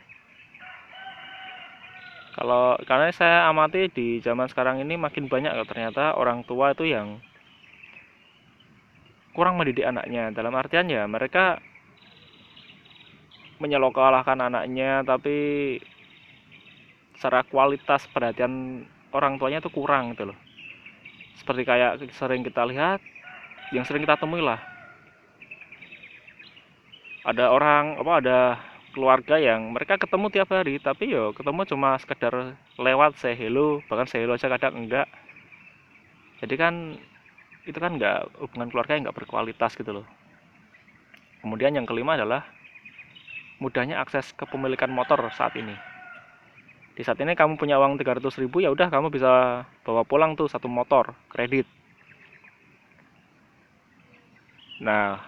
[2.35, 6.87] Kalau karena saya amati di zaman sekarang ini makin banyak loh ternyata orang tua itu
[6.87, 7.23] yang
[9.35, 10.35] kurang mendidik anaknya.
[10.35, 11.63] Dalam artian ya mereka
[13.61, 15.77] menyelokalahkan anaknya tapi
[17.19, 20.39] secara kualitas perhatian orang tuanya itu kurang gitu loh.
[21.37, 23.05] Seperti kayak sering kita lihat,
[23.75, 24.70] yang sering kita temui lah.
[27.21, 28.39] Ada orang apa ada
[28.97, 34.09] keluarga yang mereka ketemu tiap hari tapi yo ketemu cuma sekedar lewat say hello bahkan
[34.09, 35.07] say hello aja kadang enggak.
[36.41, 36.97] Jadi kan
[37.69, 40.07] itu kan enggak hubungan keluarga yang enggak berkualitas gitu loh.
[41.45, 42.49] Kemudian yang kelima adalah
[43.61, 45.77] mudahnya akses kepemilikan motor saat ini.
[46.97, 50.49] Di saat ini kamu punya uang 300 ribu ya udah kamu bisa bawa pulang tuh
[50.49, 51.69] satu motor kredit.
[54.81, 55.21] Nah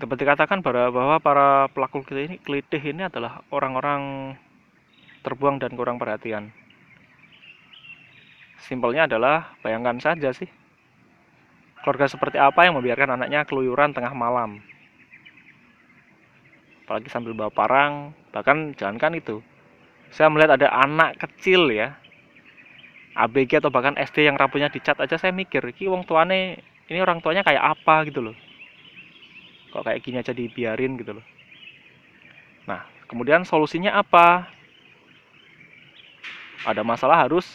[0.00, 4.32] dapat dikatakan bahwa para pelaku ini kelitih ini adalah orang-orang
[5.20, 6.48] terbuang dan kurang perhatian.
[8.64, 10.48] Simpelnya adalah bayangkan saja sih.
[11.80, 14.60] keluarga seperti apa yang membiarkan anaknya keluyuran tengah malam
[16.90, 19.38] apalagi sambil bawa parang bahkan jangankan itu
[20.10, 21.94] saya melihat ada anak kecil ya
[23.14, 26.58] ABG atau bahkan SD yang rambutnya dicat aja saya mikir ini wong tuane
[26.90, 28.36] ini orang tuanya kayak apa gitu loh
[29.70, 31.26] kok kayak gini aja dibiarin gitu loh.
[32.66, 34.50] Nah kemudian solusinya apa?
[36.66, 37.48] Ada masalah harus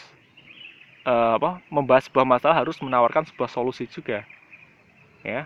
[1.05, 4.25] uh, apa membahas sebuah masalah harus menawarkan sebuah solusi juga
[5.21, 5.45] ya.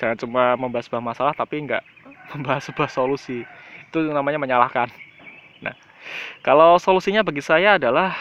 [0.00, 1.84] Jangan cuma membahas sebuah masalah tapi enggak
[2.34, 3.46] membahas sebuah solusi.
[3.88, 4.90] Itu namanya menyalahkan.
[5.62, 5.76] Nah
[6.42, 8.12] kalau solusinya bagi saya adalah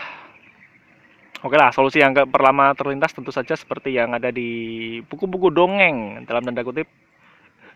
[1.44, 6.48] oke lah solusi yang pertama terlintas tentu saja seperti yang ada di buku-buku dongeng dalam
[6.48, 6.88] tanda kutip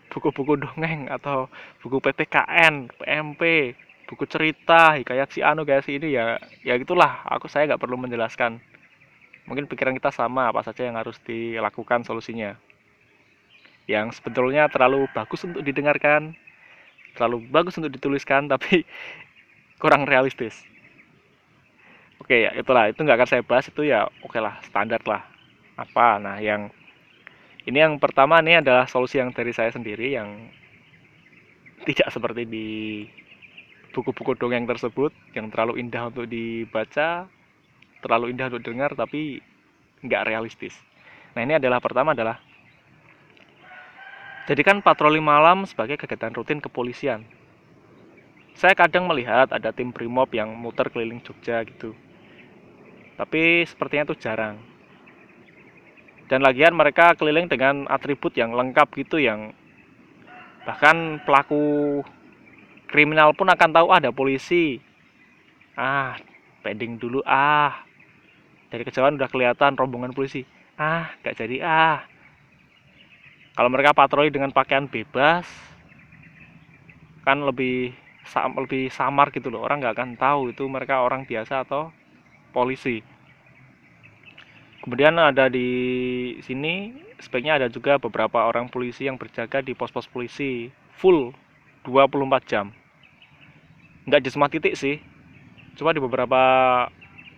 [0.08, 1.46] buku-buku dongeng atau
[1.84, 3.76] buku PPKN, PMP,
[4.08, 7.22] buku cerita hikayat si anu kayak si ini ya ya gitulah.
[7.28, 8.58] Aku saya nggak perlu menjelaskan.
[9.48, 12.56] Mungkin pikiran kita sama apa saja yang harus dilakukan solusinya.
[13.88, 16.36] Yang sebetulnya terlalu bagus untuk didengarkan
[17.16, 18.84] terlalu bagus untuk dituliskan tapi
[19.82, 20.60] kurang realistis
[22.22, 25.22] oke ya itulah itu nggak akan saya bahas itu ya oke lah standar lah
[25.78, 26.70] apa nah yang
[27.68, 30.48] ini yang pertama ini adalah solusi yang dari saya sendiri yang
[31.84, 32.68] tidak seperti di
[33.92, 37.26] buku-buku dongeng tersebut yang terlalu indah untuk dibaca,
[38.04, 39.40] terlalu indah untuk dengar tapi
[40.04, 40.76] nggak realistis.
[41.34, 42.38] Nah ini adalah pertama adalah
[44.48, 47.24] jadikan patroli malam sebagai kegiatan rutin kepolisian.
[48.58, 51.94] Saya kadang melihat ada tim brimob yang muter keliling Jogja gitu.
[53.18, 54.62] Tapi sepertinya itu jarang.
[56.30, 59.50] Dan lagian mereka keliling dengan atribut yang lengkap gitu yang
[60.62, 62.04] bahkan pelaku
[62.86, 64.78] kriminal pun akan tahu ah, ada polisi.
[65.74, 66.14] Ah
[66.62, 67.24] pending dulu.
[67.26, 67.82] Ah
[68.70, 70.46] dari kejauhan udah kelihatan rombongan polisi.
[70.78, 71.58] Ah gak jadi.
[71.64, 72.06] Ah.
[73.58, 75.48] Kalau mereka patroli dengan pakaian bebas
[77.26, 77.90] kan lebih
[78.54, 79.66] lebih samar gitu loh.
[79.66, 81.90] Orang nggak akan tahu itu mereka orang biasa atau
[82.58, 82.98] polisi.
[84.82, 85.70] Kemudian ada di
[86.42, 86.90] sini
[87.22, 91.30] sebaiknya ada juga beberapa orang polisi yang berjaga di pos-pos polisi full
[91.86, 92.74] 24 jam.
[94.10, 94.98] Nggak di semua titik sih
[95.78, 96.42] cuma di beberapa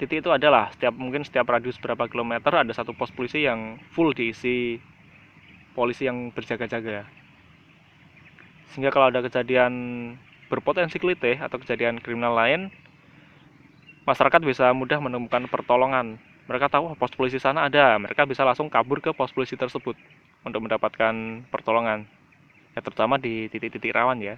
[0.00, 4.16] titik itu adalah setiap mungkin setiap radius berapa kilometer ada satu pos polisi yang full
[4.16, 4.80] diisi
[5.76, 7.04] polisi yang berjaga-jaga.
[8.72, 9.72] Sehingga kalau ada kejadian
[10.48, 12.72] berpotensi kelitih atau kejadian kriminal lain
[14.10, 16.18] masyarakat bisa mudah menemukan pertolongan.
[16.50, 19.94] Mereka tahu pos polisi sana ada mereka bisa langsung kabur ke pos polisi tersebut
[20.42, 22.10] untuk mendapatkan pertolongan.
[22.74, 24.34] Ya terutama di titik-titik rawan ya.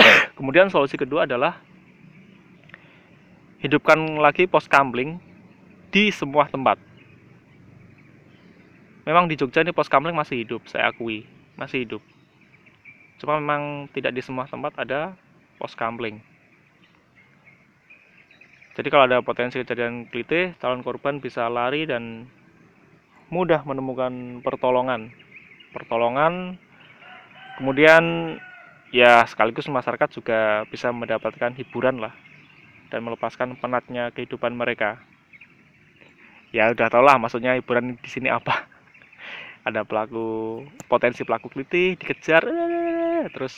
[0.40, 1.60] Kemudian solusi kedua adalah
[3.60, 5.20] hidupkan lagi pos kamling
[5.92, 6.80] di semua tempat.
[9.04, 11.28] Memang di Jogja ini pos kamling masih hidup saya akui
[11.60, 12.02] masih hidup.
[13.20, 15.12] Cuma memang tidak di semua tempat ada
[15.60, 16.16] pos kamling
[18.76, 22.28] jadi kalau ada potensi kejadian klite calon korban bisa lari dan
[23.32, 25.08] mudah menemukan pertolongan.
[25.72, 26.60] Pertolongan
[27.56, 28.36] kemudian
[28.92, 32.12] ya sekaligus masyarakat juga bisa mendapatkan hiburan lah
[32.92, 35.00] dan melepaskan penatnya kehidupan mereka.
[36.52, 38.68] Ya udah tau lah maksudnya hiburan di sini apa.
[39.66, 42.44] Ada pelaku potensi pelaku keliti dikejar
[43.32, 43.56] terus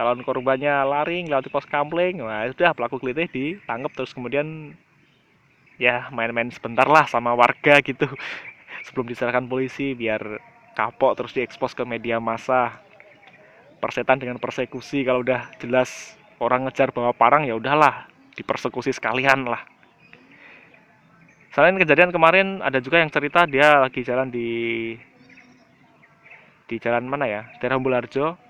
[0.00, 2.24] calon korbannya lari ngelewati pos kampling.
[2.24, 4.72] Wah sudah pelaku keliti ditangkap terus kemudian
[5.76, 8.08] ya main-main sebentar lah sama warga gitu.
[8.88, 10.40] Sebelum diserahkan polisi biar
[10.72, 12.80] kapok terus diekspos ke media massa.
[13.76, 18.08] Persetan dengan persekusi kalau udah jelas orang ngejar bawa parang ya udahlah
[18.40, 19.60] dipersekusi sekalian lah.
[21.52, 24.48] Selain kejadian kemarin ada juga yang cerita dia lagi jalan di
[26.64, 27.42] di jalan mana ya?
[27.60, 28.49] Daerah Bularjo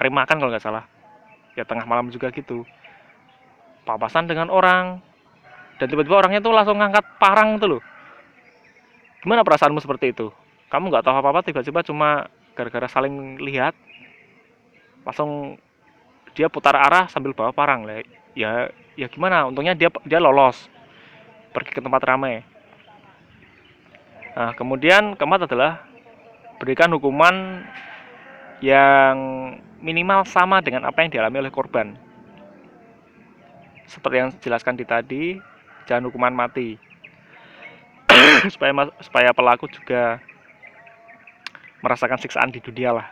[0.00, 0.88] cari makan kalau nggak salah.
[1.52, 2.64] Ya tengah malam juga gitu.
[3.84, 5.04] Papasan dengan orang.
[5.76, 7.82] Dan tiba-tiba orangnya tuh langsung ngangkat parang tuh loh.
[9.20, 10.32] Gimana perasaanmu seperti itu?
[10.72, 13.76] Kamu nggak tahu apa-apa tiba-tiba cuma gara-gara saling lihat
[15.04, 15.60] langsung
[16.32, 17.84] dia putar arah sambil bawa parang.
[17.84, 18.00] Lah
[18.32, 19.44] ya ya gimana?
[19.52, 20.64] Untungnya dia dia lolos.
[21.52, 22.40] Pergi ke tempat ramai.
[24.32, 25.84] Nah kemudian keempat adalah
[26.56, 27.68] berikan hukuman
[28.60, 29.16] yang
[29.80, 31.96] minimal sama dengan apa yang dialami oleh korban
[33.88, 35.24] seperti yang dijelaskan di tadi
[35.88, 36.76] jangan hukuman mati
[38.52, 40.20] supaya supaya pelaku juga
[41.80, 43.08] merasakan siksaan di dunia lah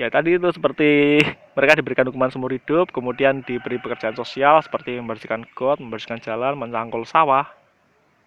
[0.00, 1.20] ya tadi itu seperti
[1.56, 7.08] mereka diberikan hukuman seumur hidup, kemudian diberi pekerjaan sosial seperti membersihkan got, membersihkan jalan, mencangkul
[7.08, 7.48] sawah.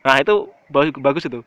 [0.01, 0.49] Nah, itu
[0.97, 1.45] bagus itu.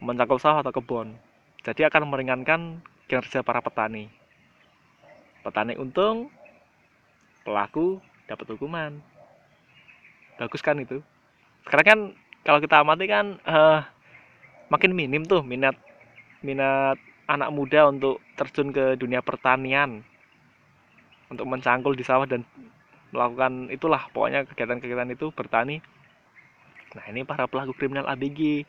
[0.00, 1.20] Mencangkul sawah atau kebun.
[1.60, 4.08] Jadi akan meringankan kinerja para petani.
[5.44, 6.32] Petani untung,
[7.44, 8.96] pelaku dapat hukuman.
[10.40, 11.04] Bagus kan itu?
[11.68, 12.00] Sekarang kan
[12.44, 13.84] kalau kita amati kan uh,
[14.72, 15.76] makin minim tuh minat
[16.40, 16.96] minat
[17.28, 20.00] anak muda untuk terjun ke dunia pertanian
[21.28, 22.42] untuk mencangkul di sawah dan
[23.12, 25.78] melakukan itulah pokoknya kegiatan-kegiatan itu bertani
[26.96, 28.66] nah ini para pelaku kriminal ABG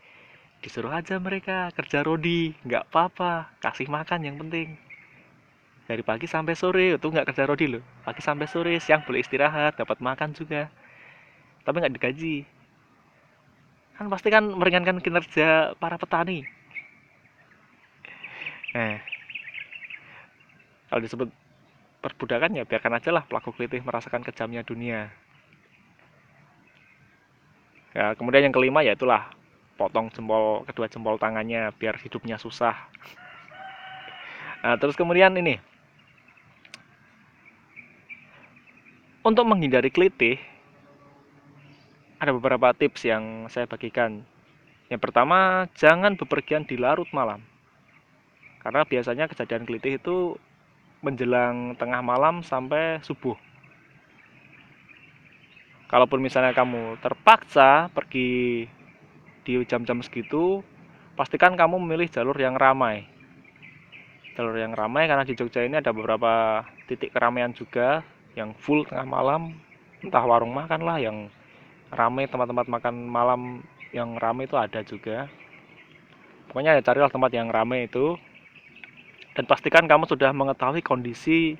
[0.62, 2.54] disuruh aja mereka kerja rodi.
[2.64, 4.78] Nggak apa-apa kasih makan yang penting.
[5.90, 7.84] Dari pagi sampai sore itu nggak kerja rodi loh.
[8.06, 10.70] Pagi sampai sore siang boleh istirahat dapat makan juga.
[11.66, 12.46] Tapi nggak digaji.
[13.98, 16.46] Kan pasti kan meringankan kinerja para petani.
[18.72, 18.98] Eh
[20.92, 21.32] kalau disebut
[22.04, 25.08] perbudakan ya biarkan aja lah pelaku kelitih merasakan kejamnya dunia.
[27.96, 29.32] Ya kemudian yang kelima ya itulah
[29.82, 32.78] potong jempol kedua jempol tangannya biar hidupnya susah.
[34.62, 35.58] Nah terus kemudian ini.
[39.26, 40.38] Untuk menghindari kelitih
[42.22, 44.22] ada beberapa tips yang saya bagikan.
[44.94, 47.42] Yang pertama jangan bepergian di larut malam.
[48.62, 50.38] Karena biasanya kejadian kelitih itu
[51.02, 53.34] menjelang tengah malam sampai subuh.
[55.90, 58.70] Kalaupun misalnya kamu terpaksa pergi
[59.42, 60.62] di jam-jam segitu,
[61.18, 63.06] pastikan kamu memilih jalur yang ramai.
[64.38, 68.06] Jalur yang ramai karena di Jogja ini ada beberapa titik keramaian juga
[68.38, 69.56] yang full tengah malam,
[70.00, 71.28] entah warung makan lah yang
[71.92, 73.42] ramai tempat-tempat makan malam
[73.92, 75.28] yang ramai itu ada juga.
[76.48, 78.16] Pokoknya ya carilah tempat yang ramai itu
[79.36, 81.56] dan pastikan kamu sudah mengetahui kondisi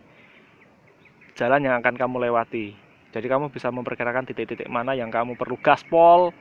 [1.36, 2.76] jalan yang akan kamu lewati.
[3.12, 6.32] Jadi kamu bisa memperkirakan titik-titik mana yang kamu perlu gaspol,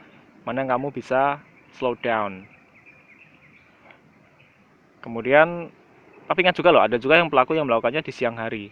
[0.45, 1.41] mana kamu bisa
[1.77, 2.45] slow down.
[5.01, 5.73] Kemudian,
[6.29, 8.69] tapi ingat juga loh, ada juga yang pelaku yang melakukannya di siang hari.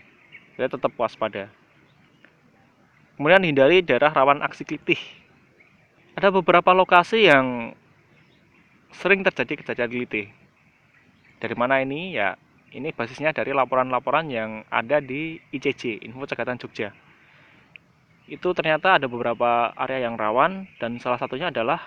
[0.57, 1.49] Jadi tetap waspada.
[3.16, 5.01] Kemudian hindari daerah rawan aksi klitih.
[6.14, 7.75] Ada beberapa lokasi yang
[8.93, 10.27] sering terjadi kejadian klitih.
[11.39, 12.19] Dari mana ini?
[12.19, 12.35] Ya
[12.73, 16.93] ini basisnya dari laporan-laporan yang ada di ICJ, Info Cegatan Jogja.
[18.29, 21.81] Itu ternyata ada beberapa area yang rawan dan salah satunya adalah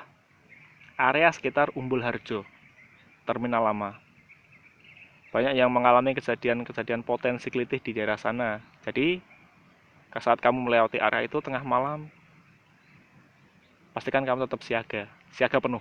[0.97, 2.41] area sekitar Umbul Harjo,
[3.29, 4.01] terminal lama.
[5.29, 8.59] Banyak yang mengalami kejadian-kejadian potensi kelitih di daerah sana.
[8.83, 9.21] Jadi,
[10.17, 12.09] saat kamu melewati area itu tengah malam,
[13.93, 15.79] pastikan kamu tetap siaga, siaga penuh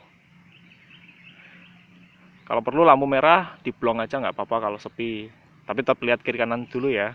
[2.50, 5.30] kalau perlu lampu merah diblong aja nggak apa-apa kalau sepi
[5.70, 7.14] tapi tetap lihat kiri kanan dulu ya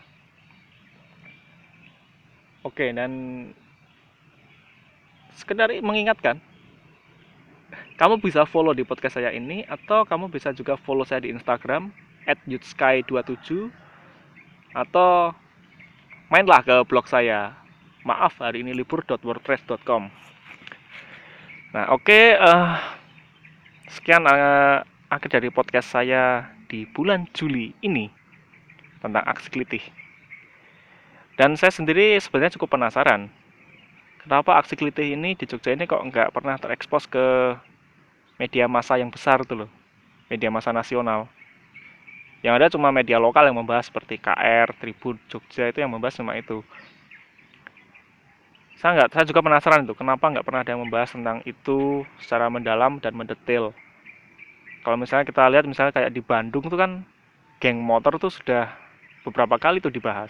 [2.65, 3.11] oke dan
[5.37, 6.41] sekedar mengingatkan
[7.95, 11.93] kamu bisa follow di podcast saya ini atau kamu bisa juga follow saya di Instagram
[12.49, 13.69] @yutsky27
[14.73, 15.31] atau
[16.33, 17.53] mainlah ke blog saya
[18.01, 20.09] maaf hari ini libur.wordpress.com
[21.71, 22.69] nah oke okay, uh, eh,
[23.93, 24.81] sekian uh,
[25.13, 28.09] akhir dari podcast saya di bulan Juli ini
[28.99, 29.83] tentang aksi kelitih.
[31.35, 33.27] Dan saya sendiri sebenarnya cukup penasaran,
[34.23, 37.55] kenapa aksi kelitih ini di Jogja ini kok nggak pernah terekspos ke
[38.39, 39.71] media massa yang besar tuh loh,
[40.31, 41.27] media massa nasional.
[42.39, 46.39] Yang ada cuma media lokal yang membahas seperti KR, Tribun, Jogja itu yang membahas cuma
[46.39, 46.63] itu.
[48.79, 52.47] Saya nggak, saya juga penasaran itu, kenapa nggak pernah ada yang membahas tentang itu secara
[52.47, 53.75] mendalam dan mendetail
[54.85, 57.01] kalau misalnya kita lihat misalnya kayak di Bandung tuh kan
[57.57, 58.69] geng motor tuh sudah
[59.25, 60.29] beberapa kali tuh dibahas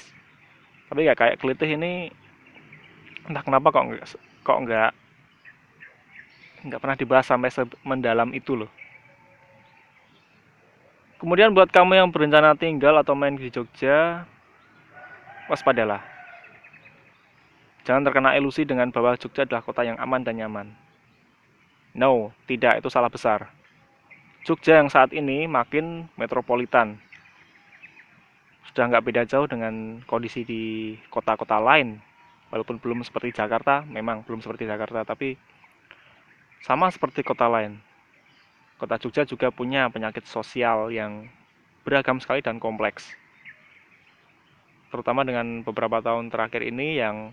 [0.90, 2.14] tapi ya kayak kelitih ini
[3.26, 4.06] entah kenapa kok nggak
[4.46, 4.92] kok nggak
[6.66, 7.50] nggak pernah dibahas sampai
[7.86, 8.72] mendalam itu loh.
[11.22, 14.28] Kemudian buat kamu yang berencana tinggal atau main di Jogja
[15.48, 16.04] waspadalah.
[17.86, 20.68] Jangan terkena ilusi dengan bahwa Jogja adalah kota yang aman dan nyaman.
[21.96, 23.48] No tidak itu salah besar.
[24.46, 27.02] Jogja yang saat ini makin metropolitan.
[28.72, 32.02] Sudah nggak beda jauh dengan kondisi di kota-kota lain.
[32.50, 35.36] Walaupun belum seperti Jakarta, memang belum seperti Jakarta, tapi
[36.66, 37.78] sama seperti kota lain.
[38.76, 41.30] Kota Jogja juga punya penyakit sosial yang
[41.86, 43.14] beragam sekali dan kompleks.
[44.90, 47.32] Terutama dengan beberapa tahun terakhir ini yang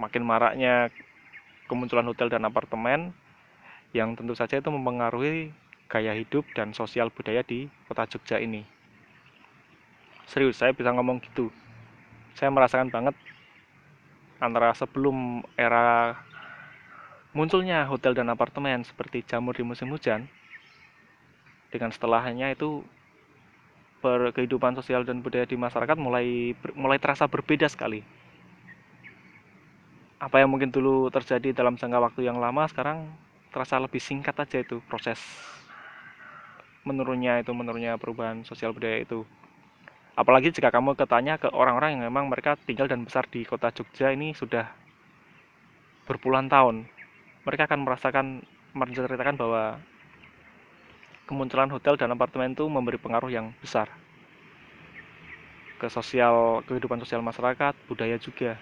[0.00, 0.88] makin maraknya
[1.68, 3.12] kemunculan hotel dan apartemen
[3.92, 5.52] yang tentu saja itu mempengaruhi
[5.90, 8.79] gaya hidup dan sosial budaya di kota Jogja ini.
[10.30, 11.50] Serius, saya bisa ngomong gitu.
[12.38, 13.12] saya merasakan banget
[14.38, 16.14] antara sebelum era
[17.36, 20.24] munculnya hotel dan apartemen seperti jamur di musim hujan
[21.74, 22.86] dengan setelahnya itu
[24.00, 28.00] ber, kehidupan sosial dan budaya di masyarakat mulai mulai terasa berbeda sekali.
[30.22, 33.08] Apa yang mungkin dulu terjadi dalam jangka waktu yang lama sekarang
[33.50, 35.18] terasa lebih singkat aja itu proses
[36.86, 39.26] menurunnya itu menurunnya perubahan sosial budaya itu.
[40.18, 44.10] Apalagi jika kamu ketanya ke orang-orang yang memang mereka tinggal dan besar di kota Jogja
[44.10, 44.66] ini sudah
[46.10, 46.90] berpuluhan tahun.
[47.46, 48.26] Mereka akan merasakan
[48.74, 49.78] menceritakan bahwa
[51.30, 53.86] kemunculan hotel dan apartemen itu memberi pengaruh yang besar
[55.80, 58.58] ke sosial kehidupan sosial masyarakat, budaya juga.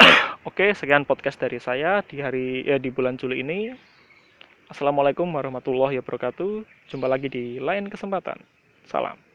[0.48, 3.76] Oke, sekian podcast dari saya di hari ya di bulan Juli ini.
[4.72, 6.64] Assalamualaikum warahmatullahi wabarakatuh.
[6.88, 8.55] Jumpa lagi di lain kesempatan.
[8.90, 9.25] Salam.